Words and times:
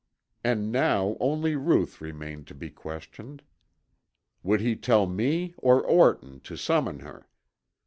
And 0.43 0.71
now 0.71 1.15
only 1.19 1.55
Ruth 1.55 2.01
remained 2.01 2.47
to 2.47 2.55
be 2.55 2.71
questioned. 2.71 3.43
Would 4.41 4.59
he 4.59 4.75
tell 4.75 5.05
me 5.05 5.53
or 5.59 5.83
Orton 5.83 6.39
to 6.39 6.57
summon 6.57 7.01
her? 7.01 7.27